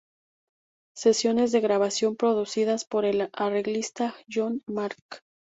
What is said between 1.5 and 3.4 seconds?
de grabación producidas por el